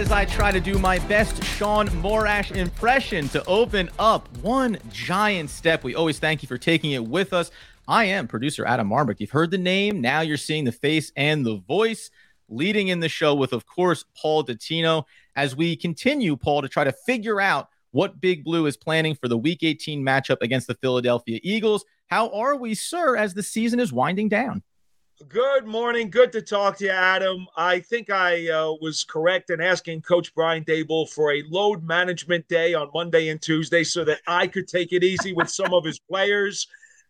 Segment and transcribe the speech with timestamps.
[0.00, 5.50] As I try to do my best Shaun Morash impression to open up one giant
[5.50, 5.84] step.
[5.84, 7.50] We always thank you for taking it with us.
[7.86, 9.20] I am producer Adam Armbrecht.
[9.20, 12.10] You've heard the name, now you're seeing the face and the voice.
[12.48, 15.04] Leading in the show with, of course, Paul Dottino.
[15.36, 19.28] As we continue, Paul, to try to figure out what Big Blue is planning for
[19.28, 21.84] the Week 18 matchup against the Philadelphia Eagles.
[22.06, 24.62] How are we, sir, as the season is winding down?
[25.28, 26.08] Good morning.
[26.08, 27.46] Good to talk to you, Adam.
[27.54, 32.48] I think I uh, was correct in asking Coach Brian Daboll for a load management
[32.48, 35.84] day on Monday and Tuesday so that I could take it easy with some of
[35.84, 36.66] his players.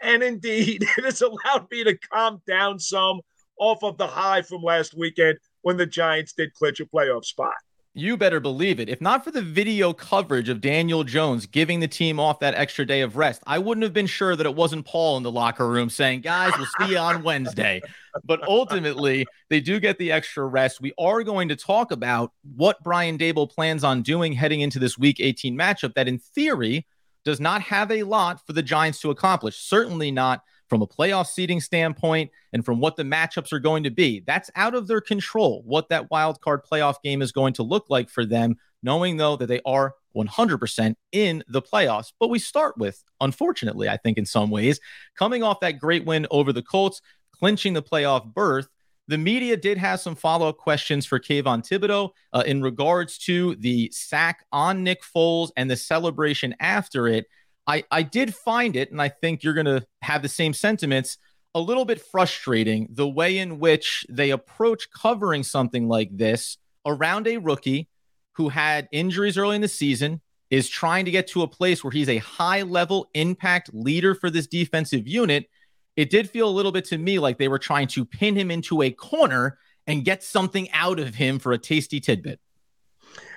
[0.00, 3.20] And indeed, it has allowed me to calm down some
[3.56, 7.54] off of the high from last weekend when the Giants did clinch a playoff spot.
[7.94, 8.88] You better believe it.
[8.88, 12.86] If not for the video coverage of Daniel Jones giving the team off that extra
[12.86, 15.68] day of rest, I wouldn't have been sure that it wasn't Paul in the locker
[15.68, 17.82] room saying, guys, we'll see you on Wednesday.
[18.24, 20.80] But ultimately, they do get the extra rest.
[20.80, 24.96] We are going to talk about what Brian Daboll plans on doing heading into this
[24.96, 26.86] week 18 matchup that, in theory,
[27.26, 29.58] does not have a lot for the Giants to accomplish.
[29.58, 33.90] Certainly not from a playoff seeding standpoint and from what the matchups are going to
[33.90, 34.24] be.
[34.26, 37.90] That's out of their control, what that wild card playoff game is going to look
[37.90, 42.14] like for them, knowing though that they are 100% in the playoffs.
[42.18, 44.80] But we start with, unfortunately, I think in some ways,
[45.14, 47.02] coming off that great win over the Colts,
[47.32, 48.68] clinching the playoff berth.
[49.08, 53.56] The media did have some follow up questions for Kayvon Thibodeaux uh, in regards to
[53.56, 57.26] the sack on Nick Foles and the celebration after it.
[57.66, 61.18] I, I did find it, and I think you're going to have the same sentiments,
[61.54, 67.26] a little bit frustrating the way in which they approach covering something like this around
[67.26, 67.88] a rookie
[68.32, 70.20] who had injuries early in the season,
[70.50, 74.30] is trying to get to a place where he's a high level impact leader for
[74.30, 75.48] this defensive unit.
[75.96, 78.50] It did feel a little bit to me like they were trying to pin him
[78.50, 82.40] into a corner and get something out of him for a tasty tidbit.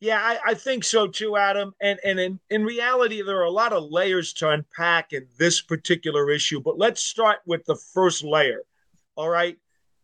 [0.00, 1.72] Yeah, I, I, think so too, Adam.
[1.80, 5.62] And and in, in reality, there are a lot of layers to unpack in this
[5.62, 6.60] particular issue.
[6.60, 8.62] But let's start with the first layer.
[9.16, 9.56] All right.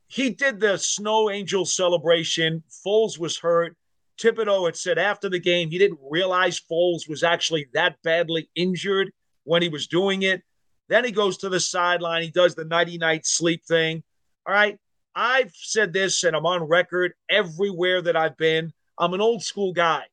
[0.07, 2.63] He did the snow angel celebration.
[2.85, 3.77] Foles was hurt.
[4.19, 9.11] Thibodeaux had said after the game he didn't realize Foles was actually that badly injured
[9.45, 10.43] when he was doing it.
[10.89, 12.23] Then he goes to the sideline.
[12.23, 14.03] He does the nighty night sleep thing.
[14.47, 14.79] All right.
[15.15, 18.73] I've said this and I'm on record everywhere that I've been.
[19.03, 20.05] I'm an old school guy.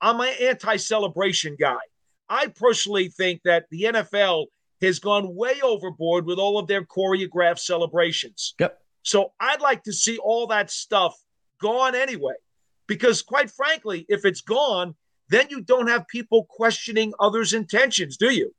[0.00, 1.76] I'm an anti celebration guy.
[2.30, 4.46] I personally think that the NFL
[4.80, 8.54] has gone way overboard with all of their choreographed celebrations.
[8.58, 8.80] Yep.
[9.02, 11.14] So I'd like to see all that stuff
[11.60, 12.34] gone anyway.
[12.86, 14.94] Because quite frankly, if it's gone,
[15.28, 18.54] then you don't have people questioning others' intentions, do you?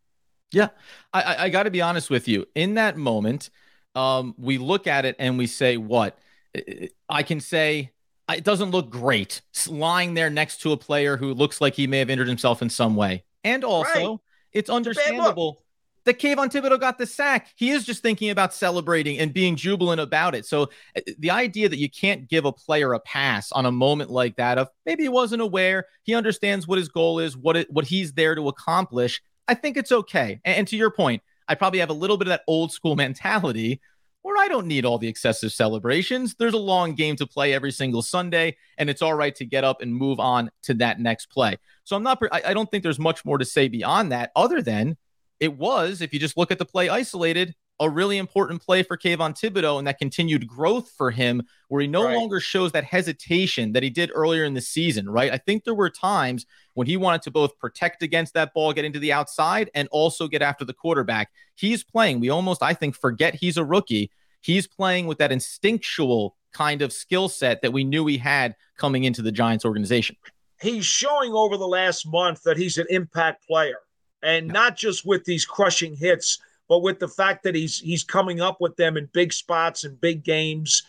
[0.52, 0.70] Yeah.
[1.14, 2.46] I, I got to be honest with you.
[2.54, 3.50] In that moment,
[3.96, 6.20] um, we look at it and we say, what?
[7.10, 7.92] I can say,
[8.36, 12.00] it doesn't look great lying there next to a player who looks like he may
[12.00, 13.24] have injured himself in some way.
[13.44, 14.20] And also, right.
[14.52, 15.64] it's understandable
[16.06, 17.50] that Kayvon Thibodeaux got the sack.
[17.56, 20.46] He is just thinking about celebrating and being jubilant about it.
[20.46, 20.64] So
[20.96, 24.36] uh, the idea that you can't give a player a pass on a moment like
[24.38, 27.86] that of maybe he wasn't aware, he understands what his goal is, what it, what
[27.86, 29.22] he's there to accomplish.
[29.48, 30.40] I think it's okay.
[30.44, 32.96] And, and to your point, I probably have a little bit of that old school
[32.96, 33.82] mentality
[34.22, 36.36] where I don't need all the excessive celebrations.
[36.38, 39.64] There's a long game to play every single Sunday, and it's all right to get
[39.64, 41.58] up and move on to that next play.
[41.84, 44.98] So I'm not, I don't think there's much more to say beyond that, other than
[45.40, 48.98] it was, if you just look at the play isolated, a really important play for
[48.98, 52.16] Kayvon Thibodeaux and that continued growth for him, where he no right.
[52.16, 55.32] longer shows that hesitation that he did earlier in the season, right?
[55.32, 58.84] I think there were times when he wanted to both protect against that ball, get
[58.84, 61.32] into the outside, and also get after the quarterback.
[61.56, 62.20] He's playing.
[62.20, 64.12] We almost, I think, forget he's a rookie.
[64.42, 69.04] He's playing with that instinctual kind of skill set that we knew he had coming
[69.06, 70.16] into the Giants organization.
[70.62, 73.78] he's showing over the last month that he's an impact player,
[74.22, 74.52] and yeah.
[74.52, 76.40] not just with these crushing hits,
[76.70, 80.00] but with the fact that he's he's coming up with them in big spots and
[80.00, 80.84] big games,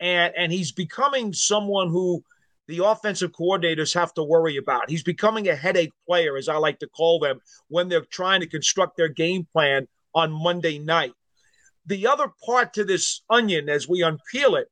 [0.00, 2.24] and and he's becoming someone who
[2.66, 4.90] the offensive coordinators have to worry about.
[4.90, 8.48] He's becoming a headache player, as I like to call them, when they're trying to
[8.48, 11.12] construct their game plan on Monday night.
[11.84, 14.68] The other part to this onion, as we unpeel it,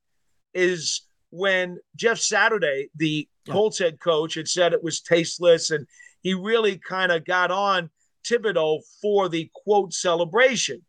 [0.55, 3.29] is when Jeff Saturday, the.
[3.47, 5.87] Colts head coach, had said it was tasteless, and
[6.23, 7.91] he really kind of got on
[8.25, 10.83] Thibodeaux for the quote celebration.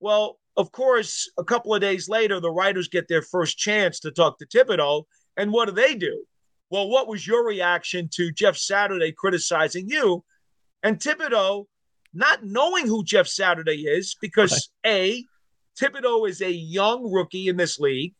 [0.00, 4.10] Well, of course, a couple of days later, the writers get their first chance to
[4.10, 5.04] talk to Thibodeaux.
[5.36, 6.24] and what do they do?
[6.70, 10.24] Well, what was your reaction to Jeff Saturday criticizing you?
[10.82, 11.66] And Thibodeaux,
[12.12, 15.24] not knowing who Jeff Saturday is, because A,
[15.80, 18.14] Thibodeaux is a young rookie in this league.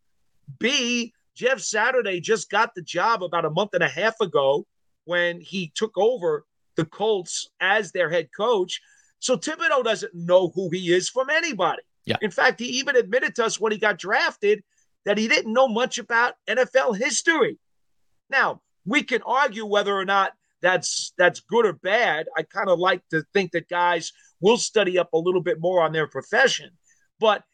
[0.59, 4.67] B, Jeff Saturday just got the job about a month and a half ago
[5.05, 6.45] when he took over
[6.77, 8.81] the Colts as their head coach.
[9.19, 11.83] So Thibodeaux doesn't know who he is from anybody.
[12.05, 12.17] Yeah.
[12.21, 14.63] In fact, he even admitted to us when he got drafted
[15.05, 17.59] that he didn't know much about NFL history.
[18.31, 22.27] Now, we can argue whether or not that's that's good or bad.
[22.37, 25.83] I kind of like to think that guys will study up a little bit more
[25.83, 26.71] on their profession.
[27.21, 27.45] But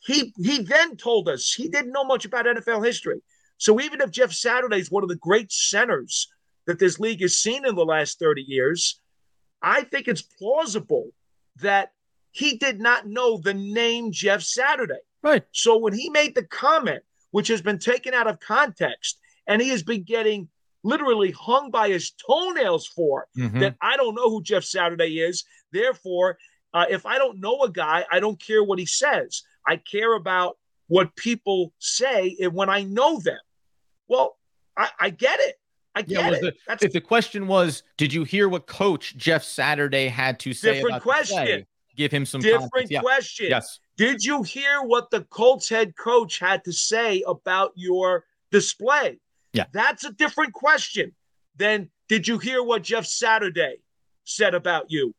[0.00, 3.20] he he then told us he didn't know much about NFL history.
[3.58, 6.28] So even if Jeff Saturday is one of the great centers
[6.70, 9.00] that this league has seen in the last 30 years,
[9.60, 11.10] I think it's plausible
[11.56, 11.90] that
[12.30, 15.00] he did not know the name Jeff Saturday.
[15.20, 15.42] Right.
[15.50, 17.02] So when he made the comment,
[17.32, 19.18] which has been taken out of context,
[19.48, 20.48] and he has been getting
[20.84, 23.58] literally hung by his toenails for mm-hmm.
[23.58, 25.42] that I don't know who Jeff Saturday is.
[25.72, 26.38] Therefore,
[26.72, 29.42] uh, if I don't know a guy, I don't care what he says.
[29.66, 30.56] I care about
[30.86, 33.40] what people say and when I know them.
[34.06, 34.38] Well,
[34.76, 35.56] I, I get it.
[35.94, 36.56] I get yeah, it.
[36.66, 40.74] The, if the question was, did you hear what Coach Jeff Saturday had to say?
[40.74, 41.36] Different question.
[41.36, 41.66] Play,
[41.96, 43.46] give him some different question.
[43.50, 43.80] Yes.
[43.96, 49.18] Did you hear what the Colts head coach had to say about your display?
[49.52, 49.64] Yeah.
[49.72, 51.12] That's a different question
[51.56, 53.76] than did you hear what Jeff Saturday
[54.24, 55.14] said about you?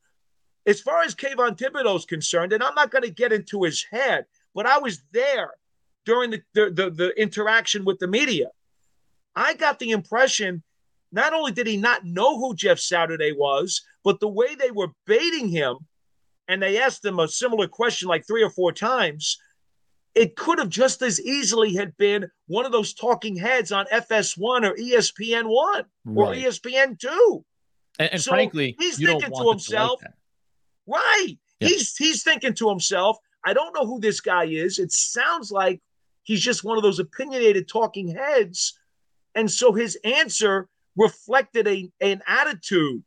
[0.65, 4.25] As far as Kayvon is concerned, and I'm not going to get into his head,
[4.53, 5.51] but I was there
[6.05, 8.47] during the, the, the, the interaction with the media.
[9.35, 10.63] I got the impression
[11.11, 14.89] not only did he not know who Jeff Saturday was, but the way they were
[15.05, 15.77] baiting him,
[16.47, 19.37] and they asked him a similar question like three or four times,
[20.15, 24.65] it could have just as easily had been one of those talking heads on FS1
[24.65, 25.83] or ESPN1
[26.15, 26.33] or.
[26.33, 27.43] ESPN2.
[27.99, 31.37] And, and so frankly, he's thinking to himself, to like right?
[31.59, 31.67] Yeah.
[31.67, 34.79] He's he's thinking to himself, I don't know who this guy is.
[34.79, 35.81] It sounds like
[36.23, 38.77] he's just one of those opinionated talking heads.
[39.35, 43.03] And so his answer reflected a, an attitude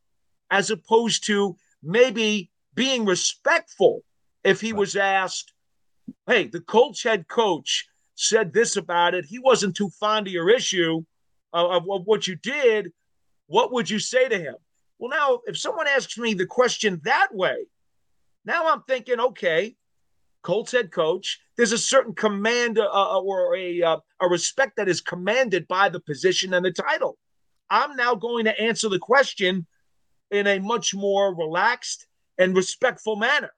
[0.50, 4.03] as opposed to maybe being respectful
[4.43, 5.53] if he was asked,
[6.26, 9.25] hey, the Colts head coach said this about it.
[9.25, 11.05] He wasn't too fond of your issue
[11.53, 12.93] of, of what you did.
[13.47, 14.55] What would you say to him?
[14.99, 17.67] Well, now, if someone asks me the question that way,
[18.44, 19.77] now I'm thinking, okay,
[20.44, 24.88] Colts head coach, there's a certain command uh, uh, or a, uh, a respect that
[24.88, 27.19] is commanded by the position and the title.
[27.70, 29.67] I'm now going to answer the question
[30.31, 32.06] in a much more relaxed
[32.39, 33.51] and respectful manner,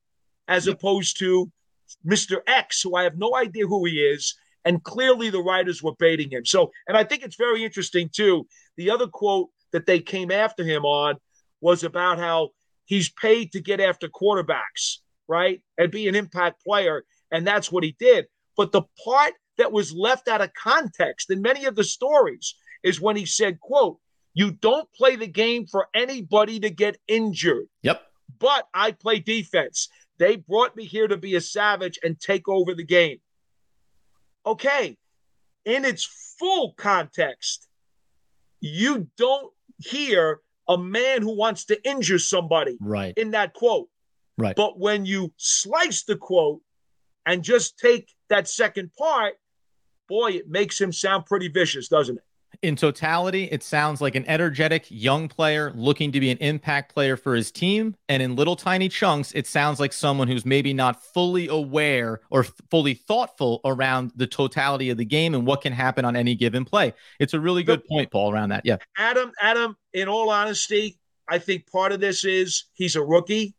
[0.48, 1.50] as opposed to
[2.06, 2.38] Mr.
[2.46, 4.34] X, who I have no idea who he is.
[4.64, 6.44] And clearly the writers were baiting him.
[6.44, 8.46] So, and I think it's very interesting too.
[8.76, 11.16] The other quote that they came after him on
[11.60, 12.50] was about how
[12.84, 15.62] he's paid to get after quarterbacks, right?
[15.78, 17.04] And be an impact player.
[17.30, 18.26] And that's what he did.
[18.56, 23.00] But the part that was left out of context in many of the stories is
[23.00, 23.98] when he said, quote,
[24.34, 27.66] you don't play the game for anybody to get injured.
[27.82, 28.02] Yep.
[28.38, 29.88] But I play defense.
[30.18, 33.18] They brought me here to be a savage and take over the game.
[34.44, 34.96] Okay,
[35.64, 36.04] in its
[36.38, 37.66] full context,
[38.60, 43.14] you don't hear a man who wants to injure somebody right.
[43.16, 43.88] in that quote.
[44.38, 44.56] Right.
[44.56, 46.60] But when you slice the quote
[47.24, 49.34] and just take that second part,
[50.08, 52.24] boy, it makes him sound pretty vicious, doesn't it?
[52.62, 57.16] in totality, it sounds like an energetic young player looking to be an impact player
[57.16, 57.94] for his team.
[58.08, 62.44] And in little tiny chunks, it sounds like someone who's maybe not fully aware or
[62.70, 66.64] fully thoughtful around the totality of the game and what can happen on any given
[66.64, 66.94] play.
[67.18, 68.64] It's a really good point, Paul, around that.
[68.64, 68.76] Yeah.
[68.96, 73.55] Adam, Adam, in all honesty, I think part of this is he's a rookie.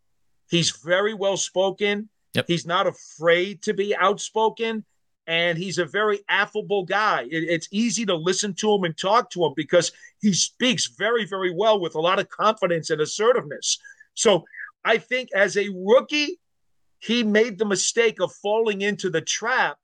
[0.50, 2.10] He's very well spoken.
[2.34, 2.46] Yep.
[2.48, 4.86] He's not afraid to be outspoken.
[5.28, 7.24] and he's a very affable guy.
[7.24, 11.26] It, it's easy to listen to him and talk to him because he speaks very,
[11.26, 13.78] very well with a lot of confidence and assertiveness.
[14.14, 14.46] So
[14.86, 16.40] I think as a rookie,
[17.00, 19.78] he made the mistake of falling into the trap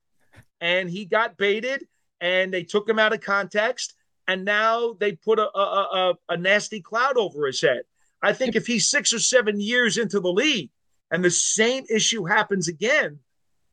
[0.61, 1.85] and he got baited
[2.21, 3.95] and they took him out of context
[4.27, 7.81] and now they put a, a, a, a nasty cloud over his head.
[8.23, 10.69] I think if he's six or seven years into the league
[11.11, 13.19] and the same issue happens again,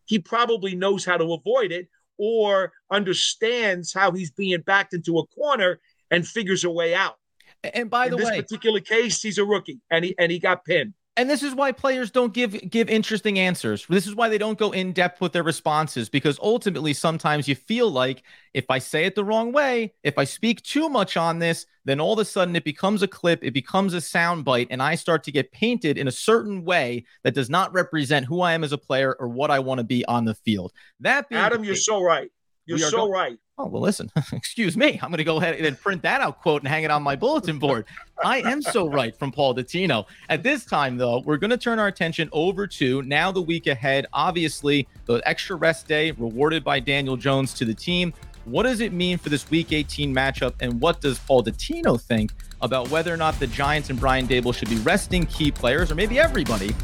[0.07, 1.89] he probably knows how to avoid it
[2.19, 5.81] or understands how he's being backed into a corner
[6.11, 7.17] and figures a way out.
[7.63, 10.33] And by the way, In this way, particular case, he's a rookie and he and
[10.33, 10.95] he got pinned.
[11.21, 13.85] And this is why players don't give give interesting answers.
[13.91, 17.55] This is why they don't go in depth with their responses because ultimately sometimes you
[17.55, 18.23] feel like
[18.55, 22.01] if I say it the wrong way, if I speak too much on this, then
[22.01, 25.23] all of a sudden it becomes a clip, it becomes a soundbite, and I start
[25.25, 28.73] to get painted in a certain way that does not represent who I am as
[28.73, 30.73] a player or what I want to be on the field.
[31.01, 32.31] That being Adam, you're so right.
[32.79, 33.39] You're so going- right.
[33.59, 34.99] Oh, well, listen, excuse me.
[35.03, 37.15] I'm going to go ahead and print that out quote and hang it on my
[37.15, 37.85] bulletin board.
[38.25, 40.07] I am so right from Paul Dottino.
[40.31, 43.67] At this time, though, we're going to turn our attention over to now the week
[43.67, 44.07] ahead.
[44.15, 48.15] Obviously, the extra rest day rewarded by Daniel Jones to the team.
[48.47, 50.55] What does it mean for this week 18 matchup?
[50.61, 54.55] And what does Paul Dottino think about whether or not the Giants and Brian Daboll
[54.55, 56.75] should be resting key players or maybe everybody?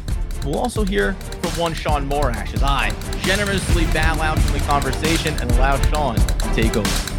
[0.45, 2.91] We'll also hear from one Shaun Morash as I
[3.21, 7.16] generously bow out from the conversation and allow Shaun to take over.